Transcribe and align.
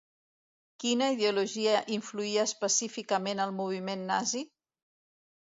Quina 0.83 1.09
ideologia 1.15 1.75
influïa 1.97 2.47
específicament 2.49 3.45
el 3.47 3.55
moviment 3.61 4.03
nazi? 4.11 4.45